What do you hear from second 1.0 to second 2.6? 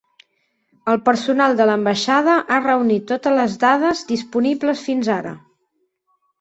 personal de l'ambaixada ha